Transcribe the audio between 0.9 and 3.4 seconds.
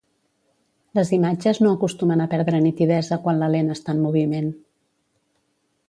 Les imatges no acostumen a perdre nitidesa